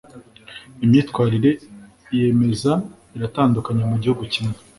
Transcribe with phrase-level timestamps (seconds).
[0.83, 1.51] Imyitwarire
[2.19, 2.71] yameza
[3.15, 4.55] iratandukanye mugihugu kimwe.